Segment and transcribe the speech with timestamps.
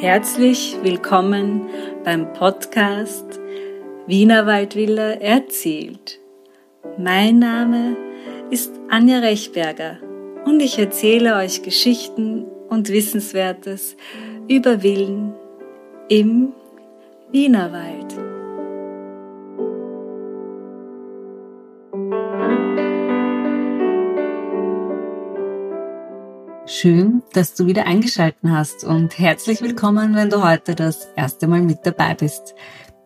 [0.00, 1.68] Herzlich willkommen
[2.04, 3.40] beim Podcast
[4.06, 6.20] Wiener Waldvilla erzählt.
[6.96, 7.96] Mein Name
[8.48, 9.98] ist Anja Rechberger
[10.44, 13.96] und ich erzähle euch Geschichten und Wissenswertes
[14.46, 15.34] über Villen
[16.08, 16.52] im
[17.32, 18.27] Wienerwald.
[26.80, 31.60] Schön, dass du wieder eingeschalten hast und herzlich willkommen, wenn du heute das erste Mal
[31.60, 32.54] mit dabei bist.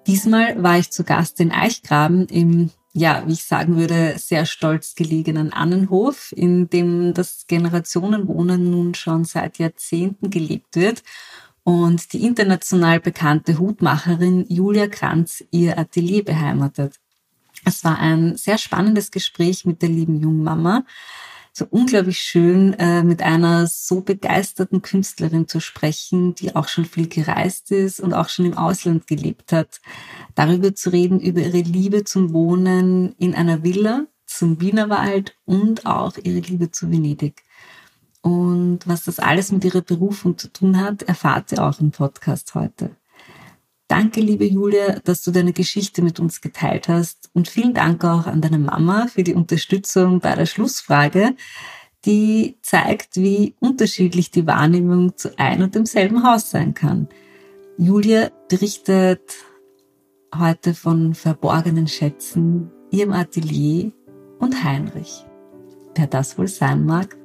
[0.07, 4.95] Diesmal war ich zu Gast in Eichgraben im, ja, wie ich sagen würde, sehr stolz
[4.95, 11.03] gelegenen Annenhof, in dem das Generationenwohnen nun schon seit Jahrzehnten gelebt wird
[11.65, 16.97] und die international bekannte Hutmacherin Julia Kranz ihr Atelier beheimatet.
[17.65, 20.84] Es war ein sehr spannendes Gespräch mit der lieben Jungmama
[21.52, 27.09] so unglaublich schön, äh, mit einer so begeisterten Künstlerin zu sprechen, die auch schon viel
[27.09, 29.81] gereist ist und auch schon im Ausland gelebt hat.
[30.34, 36.17] Darüber zu reden, über ihre Liebe zum Wohnen in einer Villa, zum Wienerwald und auch
[36.17, 37.42] ihre Liebe zu Venedig.
[38.22, 42.55] Und was das alles mit ihrer Berufung zu tun hat, erfahrt ihr auch im Podcast
[42.55, 42.97] heute.
[43.93, 47.29] Danke, liebe Julia, dass du deine Geschichte mit uns geteilt hast.
[47.35, 51.37] Und vielen Dank auch an deine Mama für die Unterstützung bei der Schlussfrage,
[52.07, 57.07] die zeigt, wie unterschiedlich die Wahrnehmung zu ein und demselben Haus sein kann.
[57.77, 59.34] Julia berichtet
[60.34, 63.93] heute von verborgenen Schätzen, ihrem Atelier
[64.39, 65.27] und Heinrich.
[65.95, 67.19] Wer das wohl sein mag?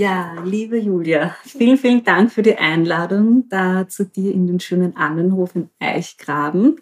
[0.00, 4.96] Ja, liebe Julia, vielen, vielen Dank für die Einladung da zu dir in den schönen
[4.96, 6.80] Annenhof in Eichgraben.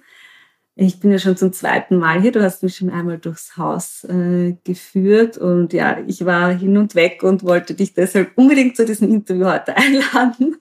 [0.76, 2.30] Ich bin ja schon zum zweiten Mal hier.
[2.30, 6.94] Du hast mich schon einmal durchs Haus äh, geführt und ja, ich war hin und
[6.94, 10.56] weg und wollte dich deshalb unbedingt zu diesem Interview heute einladen,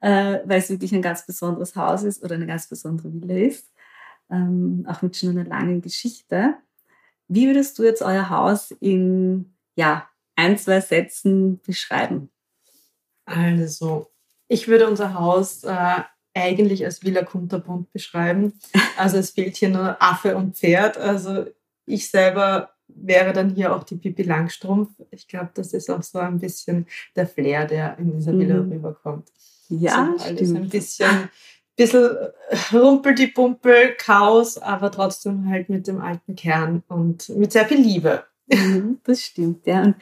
[0.00, 3.70] äh, weil es wirklich ein ganz besonderes Haus ist oder eine ganz besondere Villa ist,
[4.30, 6.54] ähm, auch mit schon einer langen Geschichte.
[7.28, 12.30] Wie würdest du jetzt euer Haus in ja, ein, zwei Sätzen beschreiben?
[13.24, 14.12] Also,
[14.48, 16.02] ich würde unser Haus äh,
[16.34, 18.52] eigentlich als Villa Kunterbunt beschreiben.
[18.98, 20.96] Also es fehlt hier nur Affe und Pferd.
[20.96, 21.44] Also
[21.84, 24.88] ich selber wäre dann hier auch die Pipi Langstrumpf.
[25.10, 28.72] Ich glaube, das ist auch so ein bisschen der Flair, der in dieser Villa mhm.
[28.72, 29.30] rüberkommt.
[29.68, 30.56] Ja, so alles stimmt.
[30.56, 31.28] ein bisschen,
[31.76, 32.16] bisschen
[32.72, 37.82] rumpel die Pumpel, Chaos, aber trotzdem halt mit dem alten Kern und mit sehr viel
[37.82, 38.24] Liebe.
[38.48, 39.82] Mhm, das stimmt, ja.
[39.82, 39.96] Und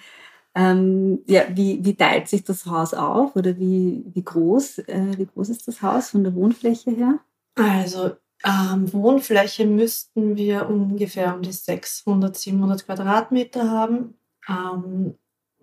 [0.54, 5.26] ähm, ja, wie, wie teilt sich das Haus auf oder wie, wie, groß, äh, wie
[5.26, 7.18] groß ist das Haus von der Wohnfläche her?
[7.56, 8.12] Also
[8.44, 14.14] ähm, Wohnfläche müssten wir ungefähr um die 600, 700 Quadratmeter haben.
[14.48, 15.14] Ähm,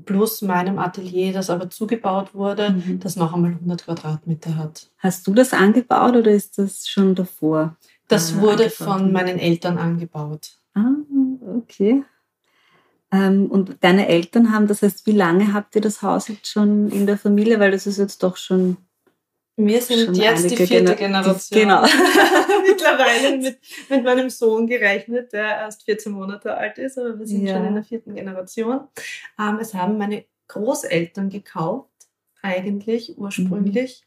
[0.05, 2.99] plus meinem Atelier, das aber zugebaut wurde, mhm.
[2.99, 4.89] das noch einmal 100 Quadratmeter hat.
[4.97, 7.77] Hast du das angebaut oder ist das schon davor?
[8.07, 10.57] Das äh, wurde von meinen Eltern angebaut.
[10.73, 10.95] Ah,
[11.57, 12.03] okay.
[13.11, 16.89] Ähm, und deine Eltern haben, das heißt, wie lange habt ihr das Haus jetzt schon
[16.91, 17.59] in der Familie?
[17.59, 18.77] Weil das ist jetzt doch schon.
[19.57, 21.59] Wir sind jetzt die vierte Gener Generation.
[21.59, 21.81] Genau.
[22.67, 27.45] Mittlerweile mit, mit meinem Sohn gerechnet, der erst 14 Monate alt ist, aber wir sind
[27.45, 27.55] ja.
[27.55, 28.87] schon in der vierten Generation.
[29.37, 31.89] Ähm, es haben meine Großeltern gekauft,
[32.41, 34.03] eigentlich ursprünglich.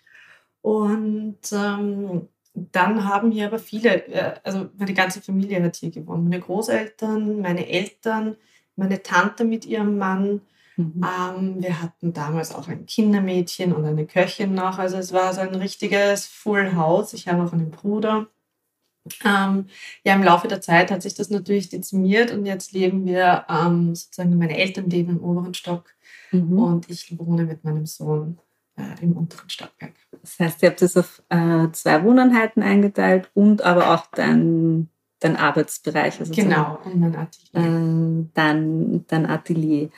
[0.62, 0.70] Mhm.
[0.70, 6.24] Und ähm, dann haben hier aber viele, äh, also meine ganze Familie hat hier gewohnt.
[6.24, 8.36] Meine Großeltern, meine Eltern,
[8.76, 10.40] meine Tante mit ihrem Mann.
[10.76, 11.04] Mhm.
[11.04, 14.78] Ähm, wir hatten damals auch ein Kindermädchen und eine Köchin noch.
[14.78, 17.12] Also es war so ein richtiges Full House.
[17.12, 18.26] Ich habe auch einen Bruder.
[19.24, 19.66] Ähm,
[20.02, 23.94] ja, im Laufe der Zeit hat sich das natürlich dezimiert und jetzt leben wir ähm,
[23.94, 25.94] sozusagen, meine Eltern leben im oberen Stock
[26.32, 26.58] mhm.
[26.58, 28.38] und ich wohne mit meinem Sohn
[28.76, 29.92] äh, im unteren Stockwerk.
[30.22, 34.88] Das heißt, ihr habt es auf äh, zwei Wohneinheiten eingeteilt und aber auch dein
[35.24, 36.20] dein Arbeitsbereich.
[36.20, 37.54] Also genau, und mein Atelier.
[37.54, 39.90] Äh, dein, dein Atelier.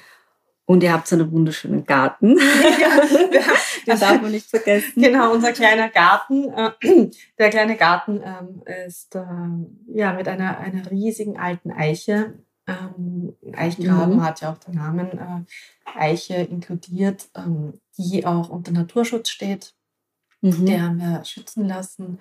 [0.64, 2.38] Und ihr habt so einen wunderschönen Garten.
[2.80, 5.00] Ja, Den darf man nicht vergessen.
[5.00, 6.48] Genau, unser kleiner Garten.
[6.50, 9.22] Äh, der kleine Garten ähm, ist äh,
[9.86, 12.34] ja mit einer, einer riesigen alten Eiche.
[12.68, 14.24] Ähm, Eichgraben mhm.
[14.24, 19.74] hat ja auch den Namen äh, Eiche inkludiert, ähm, die auch unter Naturschutz steht.
[20.40, 20.66] Mhm.
[20.66, 22.18] Die haben wir schützen lassen.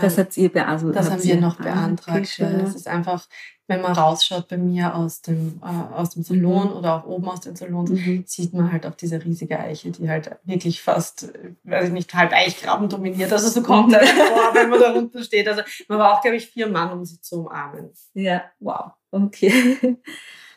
[0.00, 0.94] Das hat ihr beantragt.
[0.94, 2.38] Das haben wir noch beantragt.
[2.38, 3.26] Okay, das ist einfach,
[3.66, 6.76] wenn man rausschaut bei mir aus dem, äh, aus dem Salon mhm.
[6.76, 8.22] oder auch oben aus den Salons, mhm.
[8.24, 11.32] sieht man halt auf diese riesige Eiche, die halt wirklich fast,
[11.64, 13.32] weiß ich nicht, halb Eichgraben dominiert.
[13.32, 15.48] Also so kommt es vor, wenn man da unten steht.
[15.48, 17.90] Also man braucht, glaube ich, vier Mann, um sie zu umarmen.
[18.14, 18.92] Ja, wow.
[19.10, 19.98] Okay.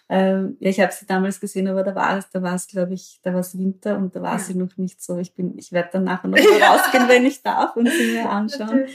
[0.10, 2.94] Ähm, ja, ich habe sie damals gesehen, aber da war es, da war es, glaube
[2.94, 4.38] ich, da war es Winter und da war ja.
[4.38, 5.18] sie noch nicht so.
[5.18, 8.86] Ich bin, ich werde dann nachher noch rausgehen, wenn ich darf und sie mir anschauen.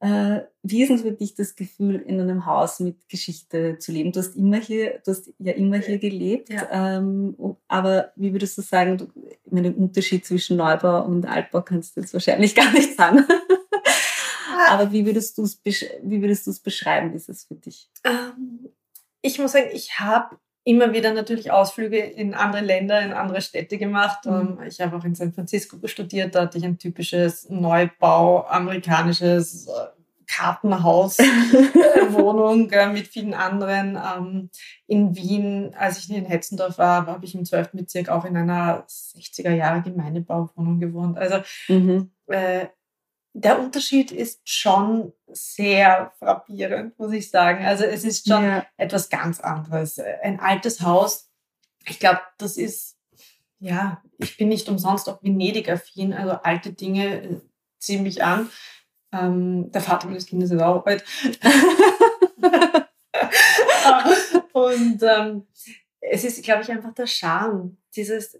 [0.00, 4.12] Äh, wie ist denn für dich das Gefühl, in einem Haus mit Geschichte zu leben?
[4.12, 6.98] Du hast immer hier, du hast ja immer hier gelebt, ja.
[6.98, 7.36] ähm,
[7.66, 9.08] aber wie würdest du sagen, du,
[9.46, 13.24] den Unterschied zwischen Neubau und Altbau kannst du jetzt wahrscheinlich gar nicht sagen.
[14.50, 14.74] Ah.
[14.74, 17.90] aber wie würdest du es wie würdest du es beschreiben, wie ist es für dich?
[18.04, 18.68] Ähm,
[19.22, 23.78] ich muss sagen, ich habe immer wieder natürlich Ausflüge in andere Länder, in andere Städte
[23.78, 24.26] gemacht.
[24.26, 24.58] Mhm.
[24.68, 29.70] Ich habe auch in San Francisco studiert, da hatte ich ein typisches Neubau, amerikanisches äh,
[30.30, 31.24] Kartenhaus, äh,
[32.12, 33.96] Wohnung äh, mit vielen anderen.
[33.96, 34.50] Ähm,
[34.86, 37.70] in Wien, als ich in Hetzendorf war, habe ich im 12.
[37.72, 41.16] Bezirk auch in einer 60er Jahre Gemeindebauwohnung gewohnt.
[41.16, 41.38] Also
[41.68, 42.10] mhm.
[42.26, 42.66] äh,
[43.32, 47.64] der Unterschied ist schon sehr frappierend, muss ich sagen.
[47.64, 48.66] Also es ist schon ja.
[48.76, 49.98] etwas ganz anderes.
[49.98, 51.30] Ein altes Haus,
[51.86, 52.96] ich glaube, das ist,
[53.60, 57.40] ja, ich bin nicht umsonst auch Venedig-affin, also alte Dinge äh,
[57.78, 58.50] ziehen mich an.
[59.12, 61.04] Ähm, der Vater meines Kindes ist auch alt.
[64.52, 65.46] Und ähm,
[66.00, 68.38] es ist, glaube ich, einfach der Charme, dieses,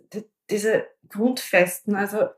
[0.50, 1.94] diese Grundfesten.
[1.94, 2.28] Also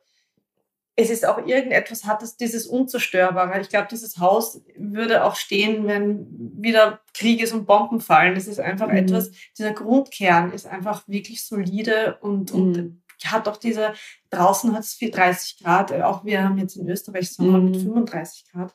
[1.00, 3.60] es ist auch irgendetwas, hat es dieses Unzerstörbare.
[3.60, 6.26] Ich glaube, dieses Haus würde auch stehen, wenn
[6.58, 8.34] wieder Krieg ist und Bomben fallen.
[8.34, 8.96] Das ist einfach mhm.
[8.96, 12.60] etwas, dieser Grundkern ist einfach wirklich solide und, mhm.
[12.60, 13.94] und hat auch diese,
[14.30, 17.70] draußen hat es 30 Grad, auch wir haben jetzt in Österreich Sommer mhm.
[17.70, 18.74] mit 35 Grad.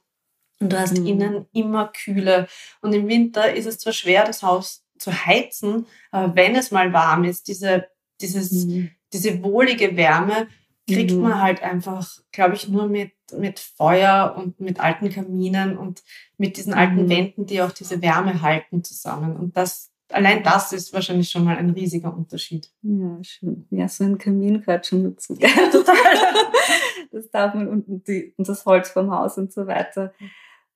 [0.59, 1.05] Und du hast mhm.
[1.05, 2.47] innen immer Kühle.
[2.81, 6.93] Und im Winter ist es zwar schwer, das Haus zu heizen, aber wenn es mal
[6.93, 7.87] warm ist, diese,
[8.21, 8.91] dieses, mhm.
[9.11, 10.47] diese wohlige Wärme,
[10.87, 11.21] kriegt mhm.
[11.21, 16.03] man halt einfach, glaube ich, nur mit, mit Feuer und mit alten Kaminen und
[16.37, 17.09] mit diesen alten mhm.
[17.09, 19.35] Wänden, die auch diese Wärme halten, zusammen.
[19.35, 22.71] Und das, allein das ist wahrscheinlich schon mal ein riesiger Unterschied.
[22.83, 23.67] Ja, schön.
[23.71, 25.35] Ja, so ein Kamin gehört schon dazu.
[25.39, 25.95] Ja, total.
[27.11, 30.13] das darf man und, die, und das Holz vom Haus und so weiter.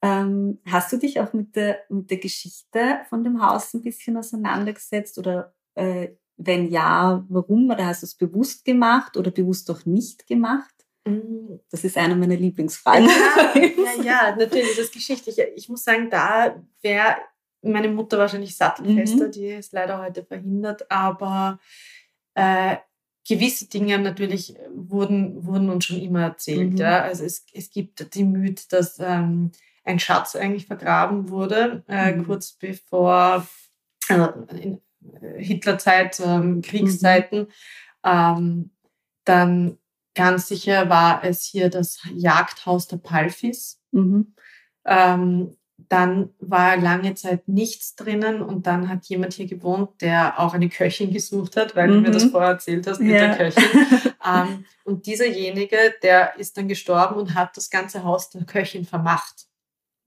[0.02, 4.16] Ähm, hast du dich auch mit der, mit der Geschichte von dem Haus ein bisschen
[4.16, 6.10] auseinandergesetzt oder äh,
[6.40, 7.70] wenn ja, warum?
[7.70, 10.74] Oder hast du es bewusst gemacht oder bewusst doch nicht gemacht?
[11.06, 11.60] Mm.
[11.70, 13.08] Das ist eine meiner Lieblingsfragen.
[13.08, 15.38] Ja, ja, ja natürlich, das ist geschichtlich.
[15.56, 17.18] Ich muss sagen, da wäre
[17.62, 19.32] meine Mutter wahrscheinlich sattelfester, mhm.
[19.32, 21.60] die ist leider heute verhindert, aber
[22.36, 22.78] äh,
[23.28, 26.72] gewisse Dinge natürlich wurden, wurden uns schon immer erzählt.
[26.72, 26.78] Mhm.
[26.78, 27.02] Ja?
[27.02, 29.52] Also es, es gibt die Mythe, dass ähm,
[29.84, 32.26] ein Schatz eigentlich vergraben wurde, äh, mhm.
[32.26, 33.46] kurz bevor,
[34.08, 34.82] also in,
[35.38, 37.40] Hitlerzeit, ähm, Kriegszeiten.
[37.40, 37.48] Mhm.
[38.04, 38.72] Ähm,
[39.26, 39.78] dann
[40.16, 43.82] ganz sicher war es hier das Jagdhaus der Palfis.
[43.92, 44.34] Mhm.
[44.86, 45.56] Ähm,
[45.88, 50.70] dann war lange Zeit nichts drinnen und dann hat jemand hier gewohnt, der auch eine
[50.70, 51.94] Köchin gesucht hat, weil mhm.
[51.94, 52.32] du mir das mhm.
[52.32, 53.28] vorher erzählt hast mit ja.
[53.28, 53.64] der Köchin.
[54.28, 59.49] ähm, und dieserjenige, der ist dann gestorben und hat das ganze Haus der Köchin vermacht.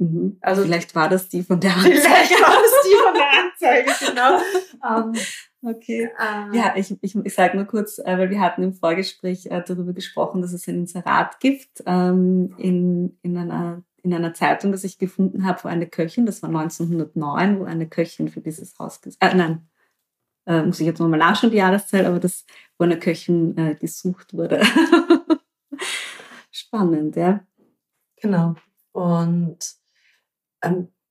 [0.02, 0.36] Mhm.
[0.40, 2.00] Also vielleicht war das die von der Anzeige.
[2.00, 4.06] Vielleicht war das die von der Anzeige,
[4.80, 5.06] genau.
[5.06, 6.10] um, ähm, okay.
[6.18, 9.62] Uh, ja, ich, ich, ich sage nur kurz, äh, weil wir hatten im Vorgespräch äh,
[9.64, 14.82] darüber gesprochen, dass es ein Inserat gibt ähm, in, in, einer, in einer Zeitung, das
[14.82, 19.00] ich gefunden habe, wo eine Köchin, das war 1909, wo eine Köchin für dieses Haus,
[19.20, 19.68] äh, nein,
[20.46, 22.44] äh, muss ich jetzt nochmal nachschauen, die Jahreszeit, aber das,
[22.76, 24.62] wo eine Köchin äh, gesucht wurde.
[26.50, 27.46] Spannend, ja.
[28.20, 28.56] Genau.
[28.90, 29.81] Und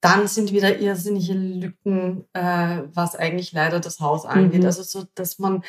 [0.02, 4.62] dann sind wieder irrsinnige Lücken, äh, was eigentlich leider das Haus angeht.
[4.62, 4.66] Mhm.
[4.66, 5.64] Also so, dass man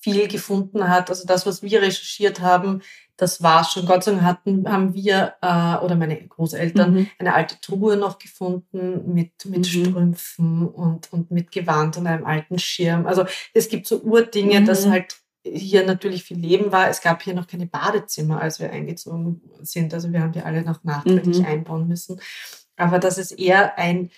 [0.00, 1.10] viel gefunden hat.
[1.10, 2.82] Also das, was wir recherchiert haben,
[3.16, 3.86] das war schon.
[3.86, 7.06] Gott sei Dank hatten, haben wir äh, oder meine Großeltern mhm.
[7.18, 9.64] eine alte Truhe noch gefunden mit, mit mhm.
[9.64, 13.06] Strümpfen und, und mit Gewand und einem alten Schirm.
[13.06, 14.66] Also es gibt so Urdinge, mhm.
[14.66, 16.90] dass halt hier natürlich viel Leben war.
[16.90, 19.94] Es gab hier noch keine Badezimmer, als wir eingezogen sind.
[19.94, 21.46] Also wir haben die alle noch nachträglich mhm.
[21.46, 22.20] einbauen müssen
[22.78, 24.10] aber dass es eher ein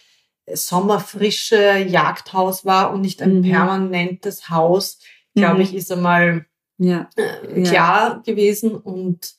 [0.52, 3.50] sommerfrische Jagdhaus war und nicht ein mhm.
[3.50, 4.98] permanentes Haus,
[5.34, 5.60] glaube mhm.
[5.62, 6.46] ich, ist einmal
[6.78, 7.08] ja.
[7.16, 8.22] Äh, klar ja.
[8.24, 8.74] gewesen.
[8.76, 9.34] Und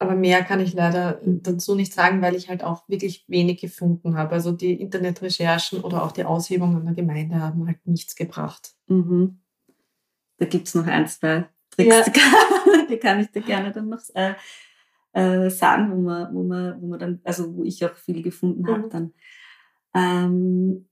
[0.00, 4.16] aber mehr kann ich leider dazu nicht sagen, weil ich halt auch wirklich wenig gefunden
[4.16, 4.32] habe.
[4.32, 8.74] Also die Internetrecherchen oder auch die Aushebungen der Gemeinde haben halt nichts gebracht.
[8.86, 9.40] Mhm.
[10.36, 12.04] Da gibt es noch ein, zwei Tricks, ja.
[12.04, 14.34] die, kann, die kann ich dir gerne dann noch äh,
[15.12, 18.66] äh, sagen, wo man, wo man, wo man dann, also wo ich auch viel gefunden
[18.68, 18.90] habe mhm.
[18.90, 19.12] dann.
[19.94, 20.88] Ähm,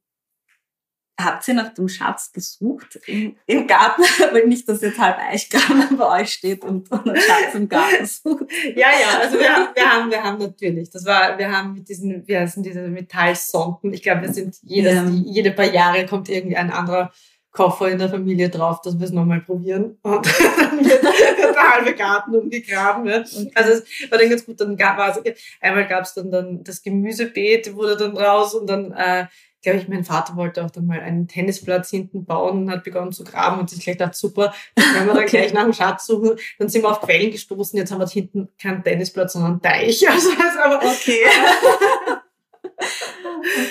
[1.18, 4.02] habt ihr nach dem Schatz gesucht im, im Garten?
[4.32, 8.06] Weil nicht, dass jetzt halb Eichgraben bei euch steht und, und ein Schatz im Garten
[8.06, 8.46] sucht.
[8.74, 11.88] Ja, ja, also wir haben, wir haben, wir haben natürlich, das war, wir haben mit
[11.88, 13.92] diesen, wir sind diese Metallsonden.
[13.92, 15.08] Ich glaube, wir sind jedes, ja.
[15.08, 17.12] jede paar Jahre kommt irgendwie ein anderer
[17.56, 19.96] Koffer in der Familie drauf, dass wir es nochmal probieren.
[20.02, 20.26] Und
[20.58, 23.06] dann wird, der halbe Garten umgegraben.
[23.06, 23.20] Ja.
[23.20, 23.50] Okay.
[23.54, 24.60] Also es war dann ganz gut.
[24.60, 28.92] Dann gab es, einmal gab es dann, dann das Gemüsebeet, wurde dann raus und dann
[28.92, 29.26] äh,
[29.62, 33.10] glaube ich, mein Vater wollte auch dann mal einen Tennisplatz hinten bauen und hat begonnen
[33.10, 35.38] zu graben und sich gleich gedacht, super, wenn wir dann okay.
[35.38, 38.48] gleich nach dem Schatz suchen, dann sind wir auf Quellen gestoßen, jetzt haben wir hinten
[38.62, 40.06] keinen Tennisplatz, sondern einen Teich.
[40.16, 41.18] Also, also aber, okay.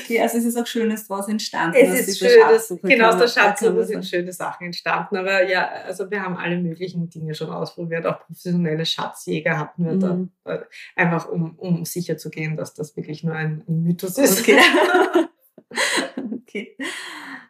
[0.04, 1.78] Okay, also es ist auch Schönes daraus entstanden.
[1.80, 5.18] Es ist schönes, genau aus der Schatzsuche sind schöne Sachen entstanden.
[5.18, 8.06] Aber ja, also wir haben alle möglichen Dinge schon ausprobiert.
[8.06, 10.32] Auch professionelle Schatzjäger hatten wir mhm.
[10.44, 10.54] da.
[10.54, 10.64] Äh,
[10.96, 14.42] einfach um, um sicher zu gehen, dass das wirklich nur ein, ein Mythos ist.
[14.42, 14.60] Okay.
[16.34, 16.78] okay.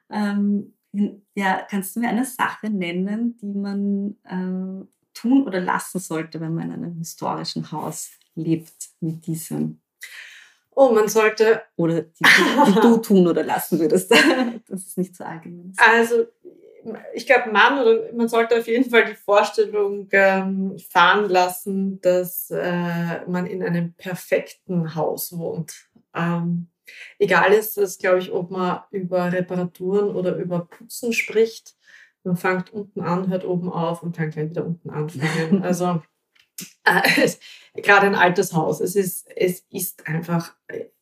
[0.10, 0.74] Ähm,
[1.36, 6.53] ja, kannst du mir eine Sache nennen, die man äh, tun oder lassen sollte, wenn
[6.53, 9.82] man in einem historischen Haus lebt mit diesem?
[10.75, 11.62] Oh, man sollte.
[11.77, 12.24] Oder die,
[12.67, 14.12] die du tun oder lassen würdest.
[14.67, 15.74] das ist nicht so allgemein.
[15.77, 16.25] Also,
[17.13, 22.51] ich glaube, man oder man sollte auf jeden Fall die Vorstellung ähm, fahren lassen, dass
[22.51, 25.88] äh, man in einem perfekten Haus wohnt.
[26.13, 26.67] Ähm,
[27.20, 31.75] Egal ist es, glaube ich, ob man über Reparaturen oder über Putzen spricht.
[32.24, 35.63] Man fängt unten an, hört oben auf und kann gleich wieder unten anfangen.
[35.63, 36.01] Also
[36.84, 37.30] äh,
[37.82, 38.80] gerade ein altes Haus.
[38.80, 40.54] Es ist, es ist einfach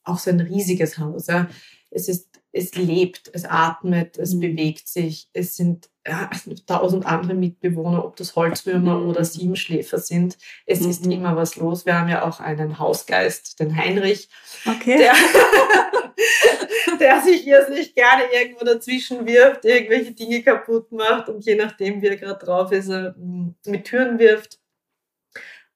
[0.04, 1.28] auch so ein riesiges Haus.
[1.28, 1.50] Ja.
[1.90, 4.42] Es ist es lebt, es atmet, es mhm.
[4.42, 5.28] bewegt sich.
[5.34, 6.30] Es sind ja,
[6.68, 9.10] tausend andere Mitbewohner, ob das Holzwürmer mhm.
[9.10, 10.38] oder Siebenschläfer sind.
[10.66, 10.90] Es mhm.
[10.90, 11.86] ist immer was los.
[11.86, 14.30] Wir haben ja auch einen Hausgeist, den Heinrich,
[14.68, 14.98] okay.
[14.98, 15.14] der,
[17.00, 22.02] der sich hier sich gerne irgendwo dazwischen wirft, irgendwelche Dinge kaputt macht und je nachdem,
[22.02, 24.60] wie er gerade drauf ist, mm, mit Türen wirft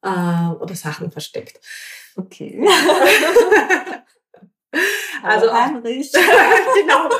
[0.01, 1.59] äh, oder Sachen versteckt.
[2.15, 2.67] Okay.
[5.23, 6.11] Also Heinrich.
[6.75, 7.09] genau.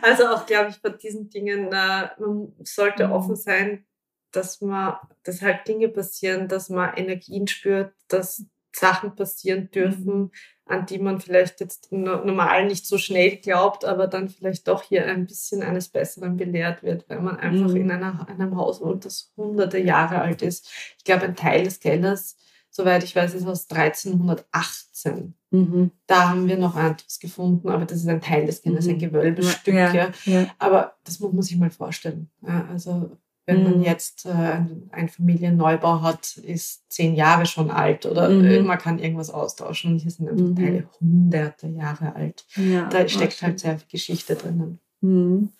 [0.00, 3.12] Also auch, glaube ich, bei diesen Dingen, äh, man sollte mhm.
[3.12, 3.86] offen sein,
[4.32, 10.30] dass man, dass halt Dinge passieren, dass man Energien spürt, dass Sachen passieren dürfen, mhm.
[10.66, 15.06] An die man vielleicht jetzt normal nicht so schnell glaubt, aber dann vielleicht doch hier
[15.06, 17.76] ein bisschen eines Besseren belehrt wird, weil man einfach mhm.
[17.76, 20.68] in einer, einem Haus wohnt, das hunderte Jahre alt ist.
[20.98, 22.36] Ich glaube, ein Teil des Kellers
[22.74, 25.34] soweit ich weiß, ist aus 1318.
[25.52, 25.92] Mhm.
[26.08, 28.94] Da haben wir noch etwas gefunden, aber das ist ein Teil des Kindes, mhm.
[28.94, 29.74] ein Gewölbestück.
[29.74, 30.10] Ja, ja.
[30.24, 32.30] ja, Aber das muss man sich mal vorstellen.
[32.42, 33.64] Ja, also wenn mhm.
[33.64, 34.60] man jetzt äh,
[34.90, 38.66] einen Familienneubau hat, ist zehn Jahre schon alt oder mhm.
[38.66, 40.56] man kann irgendwas austauschen und hier sind einfach mhm.
[40.56, 42.46] Teile hunderte Jahre alt.
[42.90, 44.80] da steckt halt sehr viel Geschichte drinnen.
[45.00, 45.50] Mhm.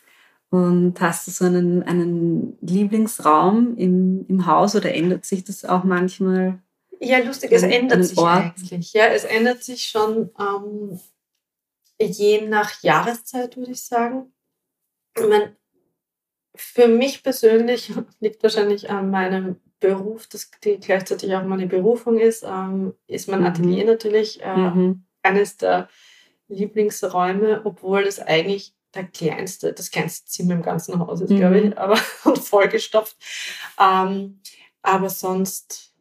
[0.50, 5.82] Und hast du so einen, einen Lieblingsraum im, im Haus oder ändert sich das auch
[5.82, 6.62] manchmal?
[7.00, 8.54] Ja, lustig, es ändert sich Ort.
[8.56, 8.92] eigentlich.
[8.92, 11.00] Ja, es ändert sich schon ähm,
[12.00, 14.32] je nach Jahreszeit, würde ich sagen.
[15.16, 15.56] Ich meine,
[16.54, 22.42] für mich persönlich liegt wahrscheinlich an meinem Beruf, das die gleichzeitig auch meine Berufung ist,
[22.42, 23.46] ähm, ist mein mhm.
[23.46, 25.04] Atelier natürlich äh, mhm.
[25.22, 25.88] eines der
[26.48, 31.36] Lieblingsräume, obwohl das eigentlich der kleinste, das kleinste Zimmer im ganzen Haus ist, mhm.
[31.36, 33.16] glaube ich, aber und vollgestopft.
[33.78, 34.40] Ähm,
[34.82, 35.94] aber sonst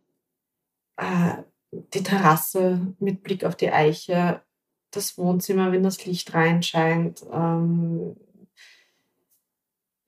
[0.97, 1.37] äh,
[1.71, 4.41] die Terrasse mit Blick auf die Eiche,
[4.91, 7.23] das Wohnzimmer, wenn das Licht reinscheint.
[7.31, 8.15] Ähm,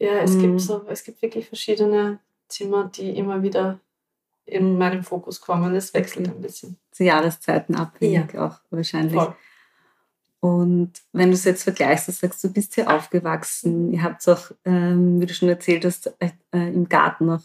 [0.06, 0.42] ja, es mhm.
[0.42, 3.80] gibt so, es gibt wirklich verschiedene Zimmer, die immer wieder
[4.46, 5.76] in meinem Fokus kommen.
[5.76, 6.78] Es wechselt ein bisschen.
[6.92, 8.48] Zu Jahreszeiten abhängig ja.
[8.48, 9.16] auch wahrscheinlich.
[9.16, 9.36] Voll.
[10.40, 14.52] Und wenn du es jetzt vergleichst, du sagst, du bist hier aufgewachsen, ihr habt auch,
[14.64, 17.42] ähm, wie du schon erzählt hast, äh, im Garten noch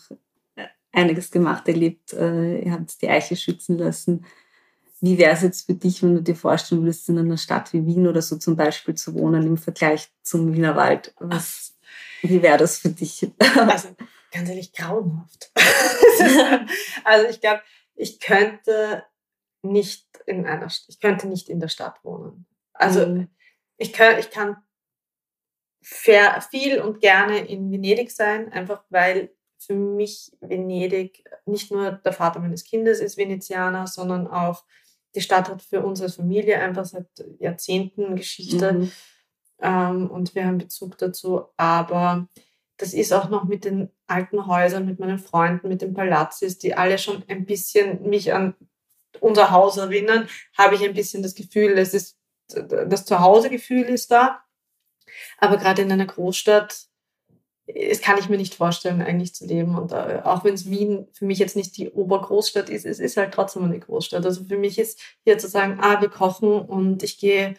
[0.92, 2.12] einiges gemacht, erlebt.
[2.12, 4.24] Äh, ihr habt die Eiche schützen lassen.
[5.00, 7.86] Wie wäre es jetzt für dich, wenn du dir vorstellen würdest, in einer Stadt wie
[7.86, 11.14] Wien oder so zum Beispiel zu wohnen im Vergleich zum Wienerwald?
[11.18, 11.78] Was,
[12.22, 13.30] wie wäre das für dich?
[13.40, 13.94] Also,
[14.32, 15.52] ganz ehrlich, grauenhaft.
[17.04, 17.62] also ich glaube,
[17.94, 19.04] ich könnte
[19.62, 22.46] nicht in einer, ich könnte nicht in der Stadt wohnen.
[22.72, 23.28] Also mhm.
[23.76, 24.56] ich, kann, ich kann
[25.82, 32.40] viel und gerne in Venedig sein, einfach weil für mich Venedig nicht nur der Vater
[32.40, 34.64] meines Kindes ist Venezianer, sondern auch
[35.14, 38.92] die Stadt hat für uns als Familie einfach seit Jahrzehnten Geschichte mhm.
[39.62, 41.44] Ähm, und wir haben Bezug dazu.
[41.56, 42.28] Aber
[42.76, 46.74] das ist auch noch mit den alten Häusern, mit meinen Freunden, mit den Palazzis, die
[46.74, 48.54] alle schon ein bisschen mich an
[49.20, 52.16] unser Haus erinnern, habe ich ein bisschen das Gefühl, es ist
[52.52, 54.40] das Zuhausegefühl ist da.
[55.38, 56.86] Aber gerade in einer Großstadt,
[57.66, 59.76] es kann ich mir nicht vorstellen, eigentlich zu leben.
[59.76, 63.16] Und äh, auch wenn es Wien für mich jetzt nicht die Obergroßstadt ist, es ist
[63.16, 64.24] halt trotzdem eine Großstadt.
[64.24, 67.56] Also für mich ist hier zu sagen, ah, wir kochen und ich gehe,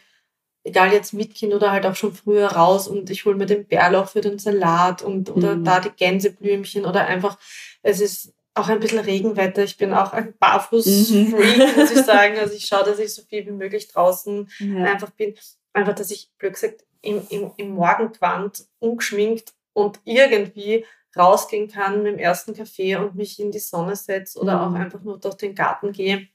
[0.63, 3.65] egal jetzt mit Kind oder halt auch schon früher raus und ich hole mir den
[3.65, 5.63] Bärlauch für den Salat und oder mhm.
[5.63, 7.37] da die Gänseblümchen oder einfach,
[7.81, 9.63] es ist auch ein bisschen Regenwetter.
[9.63, 11.79] Ich bin auch ein Barfuß-Freak, mhm.
[11.79, 12.37] muss ich sagen.
[12.37, 14.83] Also ich schaue, dass ich so viel wie möglich draußen ja.
[14.83, 15.35] einfach bin.
[15.73, 20.85] Einfach, dass ich, blöd gesagt, im, im, im Morgenquant ungeschminkt und irgendwie
[21.17, 24.75] rausgehen kann mit dem ersten Kaffee und mich in die Sonne setze oder mhm.
[24.75, 26.27] auch einfach nur durch den Garten gehe,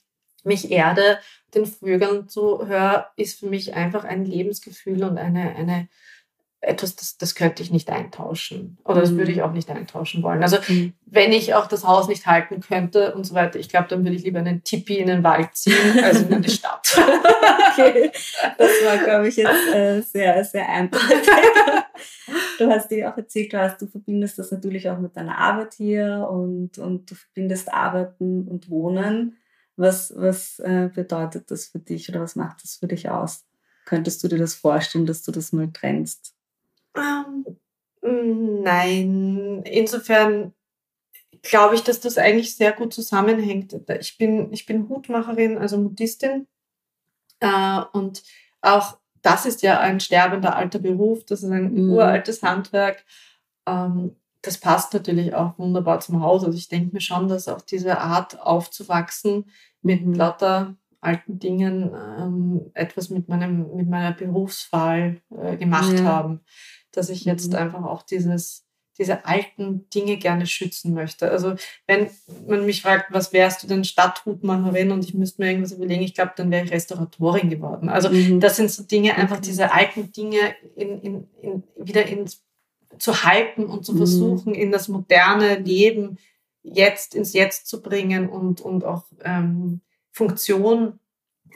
[0.47, 1.19] mich erde,
[1.55, 5.89] den Vögeln zuhöre, ist für mich einfach ein Lebensgefühl und eine, eine,
[6.61, 8.79] etwas, das, das könnte ich nicht eintauschen.
[8.85, 9.45] Oder das würde ich mhm.
[9.45, 10.43] auch nicht eintauschen wollen.
[10.43, 10.95] Also mhm.
[11.07, 14.17] wenn ich auch das Haus nicht halten könnte und so weiter, ich glaube, dann würde
[14.17, 16.97] ich lieber einen Tipi in den Wald ziehen, als in eine Stadt.
[17.73, 18.11] okay,
[18.59, 21.29] das war, glaube ich, jetzt äh, sehr, sehr eindeutig.
[22.59, 25.75] du hast dir auch erzählt, du, hast, du verbindest das natürlich auch mit deiner Arbeit
[25.75, 29.37] hier und, und du verbindest Arbeiten und Wohnen.
[29.77, 33.45] Was, was äh, bedeutet das für dich oder was macht das für dich aus?
[33.85, 36.35] Könntest du dir das vorstellen, dass du das mal trennst?
[36.97, 40.55] Ähm, nein, insofern
[41.43, 43.77] glaube ich, dass das eigentlich sehr gut zusammenhängt.
[44.01, 46.47] Ich bin, ich bin Hutmacherin, also Modistin.
[47.41, 48.23] Äh, und
[48.61, 51.91] auch das ist ja ein sterbender alter Beruf, das ist ein mhm.
[51.91, 53.05] uraltes Handwerk.
[53.67, 54.17] Ähm,
[54.47, 56.45] das passt natürlich auch wunderbar zum Haus.
[56.45, 59.47] Also ich denke mir schon, dass auch diese Art aufzuwachsen
[59.83, 60.15] mit mhm.
[60.15, 66.05] lauter alten Dingen ähm, etwas mit meinem mit meiner Berufswahl äh, gemacht ja.
[66.05, 66.41] haben
[66.97, 67.59] dass ich jetzt mhm.
[67.59, 68.65] einfach auch dieses,
[68.99, 71.31] diese alten Dinge gerne schützen möchte.
[71.31, 71.55] Also
[71.87, 72.09] wenn
[72.47, 76.15] man mich fragt, was wärst du denn Stadthutmacherin und ich müsste mir irgendwas überlegen, ich
[76.15, 77.89] glaube, dann wäre ich Restauratorin geworden.
[77.89, 78.41] Also mhm.
[78.41, 80.39] das sind so Dinge, einfach diese alten Dinge
[80.75, 82.43] in, in, in, wieder ins,
[82.99, 83.99] zu halten und zu mhm.
[83.99, 86.19] versuchen, in das moderne Leben
[86.63, 90.99] jetzt ins Jetzt zu bringen und, und auch ähm, Funktion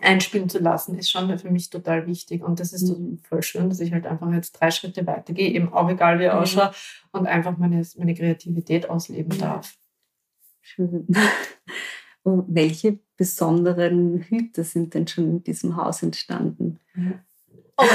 [0.03, 2.43] einspielen zu lassen, ist schon für mich total wichtig.
[2.43, 3.19] Und das ist mhm.
[3.23, 6.33] voll schön, dass ich halt einfach jetzt drei Schritte weitergehe, eben auch egal wie ich
[6.33, 6.39] mhm.
[6.39, 6.73] ausschaue,
[7.13, 9.75] und einfach meine, meine Kreativität ausleben darf.
[10.61, 11.07] Schön.
[12.23, 16.81] Und welche besonderen Hüte sind denn schon in diesem Haus entstanden?
[17.77, 17.89] Oh um,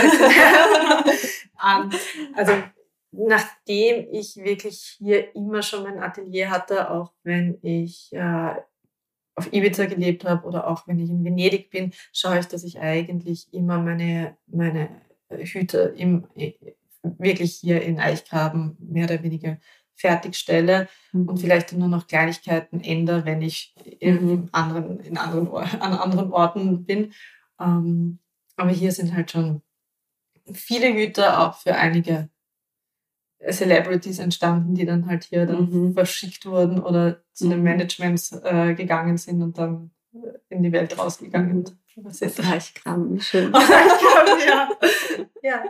[2.36, 2.52] also
[3.18, 8.56] nachdem ich wirklich hier immer schon mein Atelier hatte, auch wenn ich äh,
[9.36, 12.80] auf Ibiza gelebt habe oder auch wenn ich in Venedig bin, schaue ich, dass ich
[12.80, 14.90] eigentlich immer meine, meine
[15.30, 16.28] Hüte im,
[17.04, 19.58] wirklich hier in Eichgraben mehr oder weniger
[19.96, 21.30] fertigstelle mhm.
[21.30, 24.50] und vielleicht nur noch Kleinigkeiten ändere, wenn ich in, mhm.
[24.52, 27.14] anderen, in anderen, an anderen Orten bin.
[27.60, 28.20] Ähm,
[28.58, 29.62] aber hier sind halt schon
[30.54, 32.30] viele Hüte auch für einige
[33.52, 35.94] Celebrities entstanden, die dann halt hier dann mhm.
[35.94, 37.50] verschickt wurden oder zu mhm.
[37.52, 39.92] den Managements äh, gegangen sind und dann
[40.50, 41.60] in die Welt rausgegangen.
[41.60, 42.04] Mhm.
[42.04, 42.44] Was ist?
[42.44, 43.54] Reichkram, schön.
[43.56, 44.70] Reichkram, ja.
[45.42, 45.64] ja.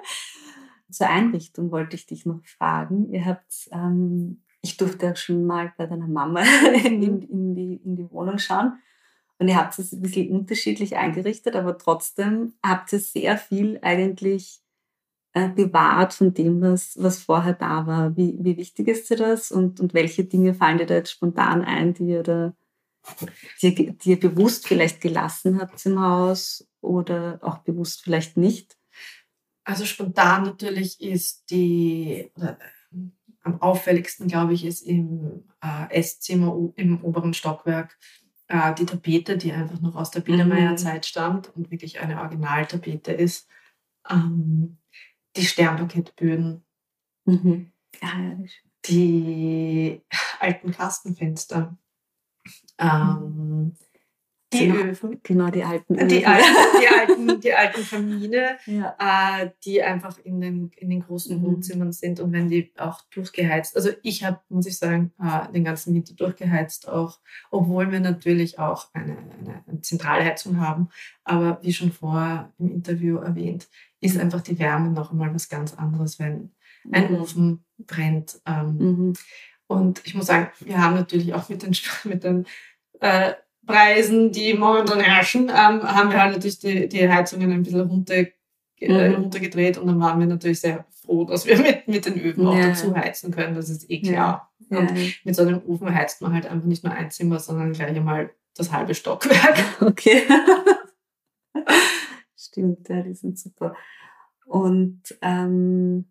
[0.89, 3.09] Zur Einrichtung wollte ich dich noch fragen.
[3.11, 6.41] Ihr habt, ähm, ich durfte ja schon mal bei deiner Mama
[6.83, 8.79] in, in, die, in die Wohnung schauen.
[9.37, 14.61] Und ihr habt es ein bisschen unterschiedlich eingerichtet, aber trotzdem habt ihr sehr viel eigentlich
[15.35, 18.15] äh, bewahrt von dem, was, was vorher da war.
[18.15, 21.61] Wie, wie wichtig ist dir das und, und welche Dinge fallen dir da jetzt spontan
[21.61, 22.53] ein, die ihr, da,
[23.61, 28.77] die, die ihr bewusst vielleicht gelassen habt im Haus oder auch bewusst vielleicht nicht?
[29.65, 32.57] Also spontan natürlich ist die, oder,
[33.43, 37.97] am auffälligsten, glaube ich, ist im äh, Esszimmer im oberen Stockwerk
[38.47, 41.03] äh, die Tapete, die einfach noch aus der Biedermeierzeit mhm.
[41.03, 43.49] stammt und wirklich eine Originaltapete ist.
[44.09, 44.77] Ähm,
[45.35, 46.63] die Sternparkettböden,
[47.25, 47.71] mhm.
[48.01, 48.37] ja,
[48.85, 50.01] die
[50.39, 51.77] alten Kastenfenster,
[52.77, 53.75] ähm,
[54.53, 55.19] die genau, Öfen.
[55.23, 56.07] Genau, die alten Öfen.
[56.07, 56.45] Die alten,
[56.79, 59.41] die alten, die alten Kamine, ja.
[59.41, 61.43] äh, die einfach in den, in den großen mhm.
[61.43, 63.75] Wohnzimmern sind und wenn die auch durchgeheizt.
[63.75, 67.19] Also ich habe, muss ich sagen, äh, den ganzen Winter durchgeheizt auch,
[67.51, 70.89] obwohl wir natürlich auch eine, eine, eine Zentralheizung haben.
[71.23, 73.67] Aber wie schon vorher im Interview erwähnt,
[74.05, 76.51] ist einfach die Wärme noch einmal was ganz anderes, wenn
[76.91, 77.21] ein mhm.
[77.21, 78.39] Ofen brennt.
[78.45, 79.13] Ähm, mhm.
[79.67, 82.45] Und ich muss sagen, wir haben natürlich auch mit den, mit den
[82.99, 83.33] äh,
[83.65, 88.25] Preisen, die momentan herrschen, ähm, haben wir halt natürlich die, die Heizungen ein bisschen runter,
[88.79, 89.15] äh, mhm.
[89.15, 92.49] runtergedreht und dann waren wir natürlich sehr froh, dass wir mit, mit den Öfen ja.
[92.49, 93.55] auch dazu heizen können.
[93.55, 94.51] Das ist eh klar.
[94.69, 94.79] Ja.
[94.79, 95.07] Und ja.
[95.23, 98.31] mit so einem Ofen heizt man halt einfach nicht nur ein Zimmer, sondern gleich einmal
[98.55, 99.63] das halbe Stockwerk.
[99.81, 100.23] Okay.
[102.37, 103.75] Stimmt, ja, die sind super.
[104.45, 106.05] Und, ähm,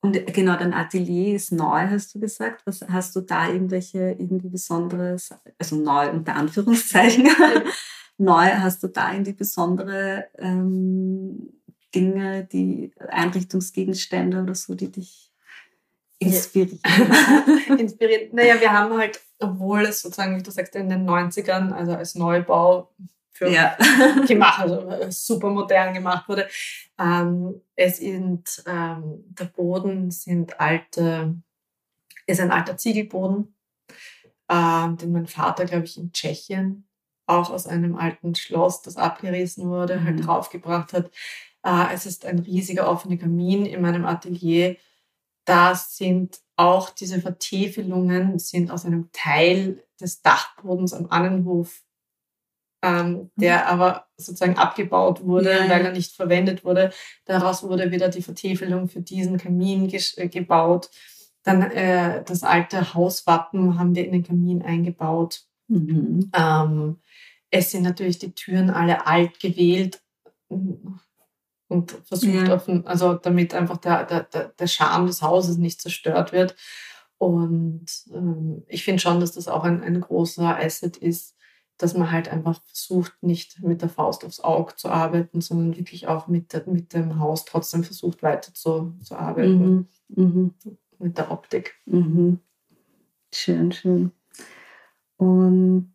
[0.00, 2.66] und genau, dein Atelier ist neu, hast du gesagt.
[2.66, 7.28] Was hast du da irgendwelche irgendwie Besonderes, also neu unter Anführungszeichen,
[8.18, 11.52] neu, hast du da irgendwie besondere ähm,
[11.94, 15.32] Dinge, die Einrichtungsgegenstände oder so, die dich
[16.18, 16.80] inspirieren?
[17.78, 18.34] inspirieren.
[18.34, 22.14] Naja, wir haben halt, obwohl es sozusagen, wie du sagst, in den 90ern, also als
[22.14, 22.92] Neubau
[23.42, 23.76] für ja.
[24.26, 26.48] gemacht, also super modern gemacht wurde.
[26.98, 31.36] Ähm, es sind, ähm, der Boden sind alte,
[32.26, 33.54] ist ein alter Ziegelboden,
[34.48, 36.86] ähm, den mein Vater, glaube ich, in Tschechien
[37.26, 40.06] auch aus einem alten Schloss, das abgerissen wurde, halt mhm.
[40.18, 41.10] halt draufgebracht hat.
[41.64, 44.76] Äh, es ist ein riesiger offener Kamin in meinem Atelier.
[45.44, 51.82] Da sind auch diese Vertäfelungen sind aus einem Teil des Dachbodens am Annenhof
[52.82, 53.66] ähm, der mhm.
[53.66, 55.68] aber sozusagen abgebaut wurde, ja.
[55.68, 56.90] weil er nicht verwendet wurde.
[57.24, 60.90] Daraus wurde wieder die Vertäfelung für diesen Kamin äh, gebaut.
[61.44, 65.42] Dann äh, das alte Hauswappen haben wir in den Kamin eingebaut.
[65.68, 66.30] Mhm.
[66.36, 67.00] Ähm,
[67.50, 70.00] es sind natürlich die Türen alle alt gewählt
[70.48, 72.54] und versucht ja.
[72.54, 76.56] auf, also damit einfach der, der, der Charme des Hauses nicht zerstört wird.
[77.18, 81.36] Und ähm, ich finde schon, dass das auch ein, ein großer Asset ist,
[81.82, 86.06] dass man halt einfach versucht, nicht mit der Faust aufs Auge zu arbeiten, sondern wirklich
[86.06, 89.88] auch mit, mit dem Haus trotzdem versucht, weiter zu, zu arbeiten.
[90.14, 90.24] Mhm.
[90.24, 90.54] Mhm.
[91.00, 91.74] Mit der Optik.
[91.86, 92.38] Mhm.
[93.34, 94.12] Schön, schön.
[95.16, 95.92] Und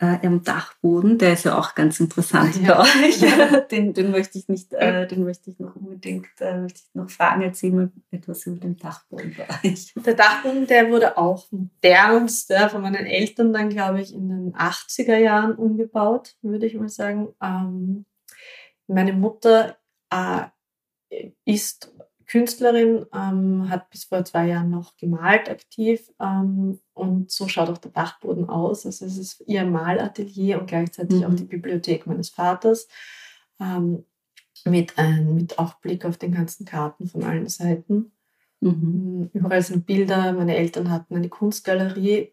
[0.00, 2.74] äh, am Dachboden, der ist ja auch ganz interessant ja.
[2.74, 3.20] bei euch.
[3.20, 3.60] Ja.
[3.70, 7.10] Den, den möchte ich nicht, äh, den möchte ich noch unbedingt äh, möchte ich noch
[7.10, 7.42] fragen.
[7.42, 9.92] Erzähl mal etwas über den Dachboden bei euch.
[10.04, 14.54] Der Dachboden, der wurde auch modernst ja, von meinen Eltern dann, glaube ich, in den
[14.54, 17.28] 80er Jahren umgebaut, würde ich mal sagen.
[17.42, 18.06] Ähm,
[18.86, 19.76] meine Mutter
[20.10, 20.46] äh,
[21.44, 21.92] ist
[22.30, 27.78] Künstlerin, ähm, hat bis vor zwei Jahren noch gemalt aktiv ähm, und so schaut auch
[27.78, 28.86] der Dachboden aus.
[28.86, 31.24] Also es ist ihr Malatelier und gleichzeitig mhm.
[31.24, 32.86] auch die Bibliothek meines Vaters
[33.58, 34.04] ähm,
[34.64, 38.12] mit, ein, mit auch Blick auf den ganzen Garten von allen Seiten.
[38.60, 38.70] Mhm.
[38.70, 40.32] Mm, überall sind Bilder.
[40.32, 42.32] Meine Eltern hatten eine Kunstgalerie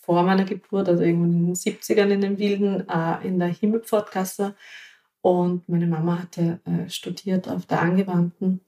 [0.00, 4.56] vor meiner Geburt, also irgendwann in den 70ern in den Wilden, äh, in der Himmelpfortgasse.
[5.20, 8.62] Und meine Mama hatte äh, studiert auf der Angewandten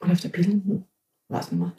[0.00, 0.84] und auf der bildenden?
[1.28, 1.72] Weiß nicht mehr.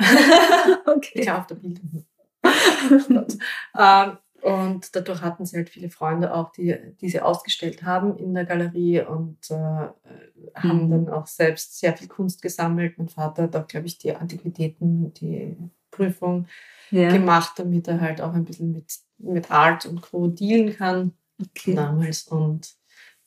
[0.85, 1.23] okay.
[1.23, 2.05] Ja, auf der bildenden.
[3.77, 8.33] ähm, und dadurch hatten sie halt viele Freunde auch, die, die sie ausgestellt haben in
[8.33, 9.87] der Galerie und äh,
[10.55, 10.89] haben mhm.
[10.89, 12.97] dann auch selbst sehr viel Kunst gesammelt.
[12.97, 15.57] Mein Vater hat auch, glaube ich, die Antiquitäten, die
[15.91, 16.47] Prüfung
[16.91, 17.09] ja.
[17.09, 20.27] gemacht, damit er halt auch ein bisschen mit, mit Art und Co.
[20.27, 21.73] dealen kann okay.
[21.73, 22.23] damals.
[22.27, 22.75] Und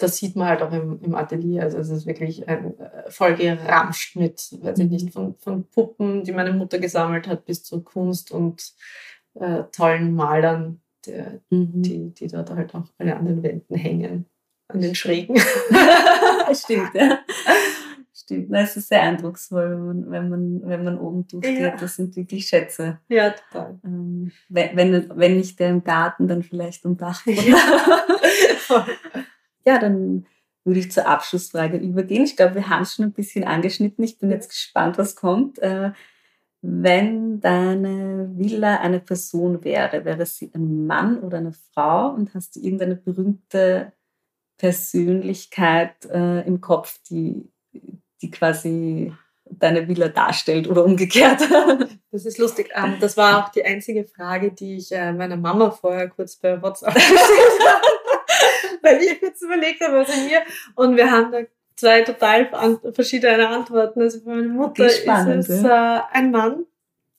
[0.02, 1.62] das sieht man halt auch im, im Atelier.
[1.62, 5.10] Also es ist wirklich ein, äh, voll geramscht mit, weiß ich nicht, mhm.
[5.10, 8.72] von, von Puppen, die meine Mutter gesammelt hat, bis zur Kunst und
[9.34, 11.82] äh, tollen Malern, der, mhm.
[11.82, 14.26] die, die dort halt auch alle an den Wänden hängen,
[14.68, 15.38] an den Schrägen.
[16.52, 17.20] Stimmt, ja.
[18.12, 21.60] Stimmt, es ist sehr eindrucksvoll, wenn man, wenn man, oben durchgeht.
[21.60, 21.76] Ja.
[21.76, 22.98] Das sind wirklich Schätze.
[23.08, 23.78] Ja, total.
[23.84, 27.24] Ähm, wenn, wenn, wenn nicht der im Garten, dann vielleicht am Dach.
[27.26, 28.06] Ja.
[29.64, 30.26] Ja, dann
[30.64, 32.24] würde ich zur Abschlussfrage übergehen.
[32.24, 34.04] Ich glaube, wir haben es schon ein bisschen angeschnitten.
[34.04, 35.58] Ich bin jetzt gespannt, was kommt.
[35.58, 35.92] Äh,
[36.62, 42.56] wenn deine Villa eine Person wäre, wäre sie ein Mann oder eine Frau und hast
[42.56, 43.92] du irgendeine berühmte
[44.58, 47.50] Persönlichkeit äh, im Kopf, die,
[48.20, 49.14] die quasi
[49.46, 51.42] deine Villa darstellt oder umgekehrt?
[52.12, 52.72] Das ist lustig.
[52.74, 56.60] Ähm, das war auch die einzige Frage, die ich äh, meiner Mama vorher kurz bei
[56.60, 57.20] WhatsApp gestellt
[57.64, 57.99] habe
[58.82, 60.42] weil ich jetzt überlegt habe, was in mir.
[60.74, 61.40] Und wir haben da
[61.76, 64.00] zwei total verschiedene Antworten.
[64.02, 66.66] Also für meine Mutter ist es äh, ein Mann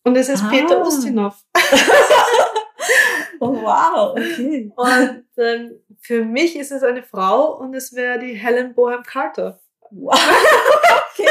[0.03, 0.49] und es ist ah.
[0.49, 1.35] Peter Ustinov.
[3.39, 4.71] oh, wow, okay.
[4.75, 9.59] Und ähm, für mich ist es eine Frau und es wäre die Helen Bohem Carter.
[9.91, 10.15] Wow.
[11.13, 11.29] okay.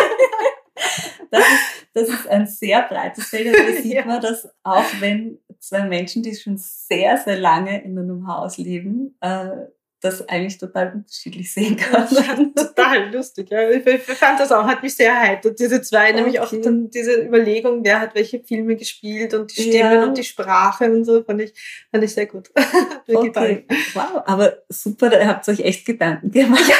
[1.30, 3.46] Das ist, das ist ein sehr breites Feld.
[3.46, 4.04] Und da sieht ja.
[4.04, 9.16] man, dass auch wenn zwei Menschen, die schon sehr, sehr lange in einem Haus leben,
[9.20, 9.66] äh,
[10.00, 12.08] das eigentlich total unterschiedlich sehen kann.
[12.54, 13.50] Total lustig.
[13.50, 13.68] Ja.
[13.70, 16.14] Ich, ich, fand das auch, hat mich sehr erheitert, diese zwei, okay.
[16.14, 20.04] nämlich auch dann diese Überlegung, wer hat welche Filme gespielt und die Stimmen ja.
[20.04, 21.52] und die Sprache und so, fand ich,
[21.90, 22.50] fand ich sehr gut.
[23.08, 23.66] okay.
[23.94, 26.64] Wow, aber super, da habt ihr euch echt Gedanken gemacht.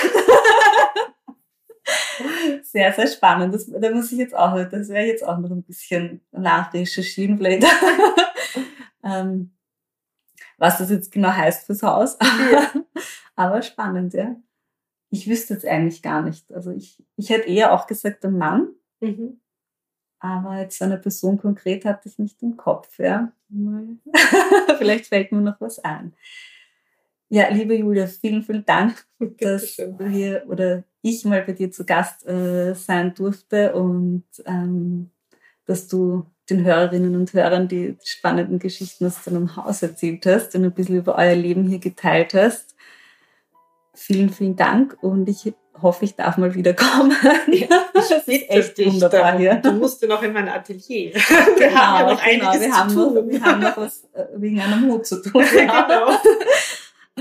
[2.63, 3.55] sehr, sehr spannend.
[3.55, 7.67] Das, da muss ich jetzt auch, das wäre jetzt auch noch ein bisschen nachrecherchieren vielleicht.
[9.05, 9.53] ähm,
[10.61, 12.17] was das jetzt genau heißt fürs Haus.
[12.21, 12.71] Ja.
[13.35, 14.37] Aber spannend, ja.
[15.09, 16.53] ich wüsste es eigentlich gar nicht.
[16.53, 18.69] Also ich, ich hätte eher auch gesagt, ein Mann.
[19.01, 19.41] Mhm.
[20.19, 23.33] Aber jetzt eine Person konkret hatte ich nicht im Kopf, ja.
[24.79, 26.13] Vielleicht fällt mir noch was ein.
[27.31, 32.27] Ja, liebe Julia, vielen, vielen Dank, dass wir oder ich mal bei dir zu Gast
[32.27, 35.11] äh, sein durfte und ähm,
[35.65, 40.65] dass du den Hörerinnen und Hörern die spannenden Geschichten aus deinem Haus erzählt hast und
[40.65, 42.75] ein bisschen über euer Leben hier geteilt hast.
[43.95, 47.17] Vielen, vielen Dank und ich hoffe, ich darf mal wieder kommen.
[47.49, 49.57] Ja, das ist echt wunderbar hier.
[49.57, 51.15] Du musst noch in mein Atelier.
[51.15, 53.15] Wir genau, haben ja noch genau, einiges wir zu tun.
[53.15, 55.45] Noch, wir haben noch was äh, wegen einem Hut zu tun.
[55.53, 56.17] genau.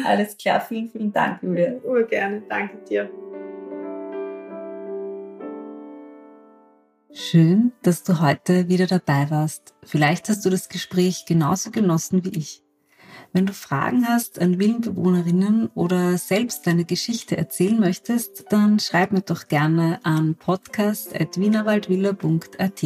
[0.05, 1.73] Alles klar, vielen, vielen Dank, Julia.
[1.83, 3.09] Urgerne, danke dir.
[7.11, 9.73] Schön, dass du heute wieder dabei warst.
[9.83, 12.61] Vielleicht hast du das Gespräch genauso genossen wie ich.
[13.33, 19.21] Wenn du Fragen hast an Villenbewohnerinnen oder selbst deine Geschichte erzählen möchtest, dann schreib mir
[19.21, 22.83] doch gerne an podcast.wienerwaldvilla.at.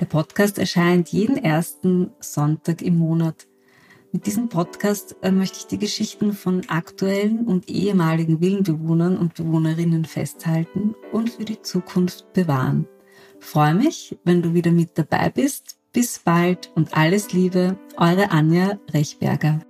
[0.00, 3.46] Der Podcast erscheint jeden ersten Sonntag im Monat.
[4.10, 10.06] Mit diesem Podcast äh, möchte ich die Geschichten von aktuellen und ehemaligen Villenbewohnern und Bewohnerinnen
[10.06, 12.88] festhalten und für die Zukunft bewahren.
[13.42, 15.76] Freue mich, wenn du wieder mit dabei bist.
[15.92, 19.60] Bis bald und alles Liebe, eure Anja Rechberger.